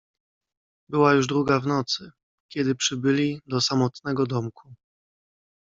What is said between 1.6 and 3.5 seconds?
nocy, kiedy przybyli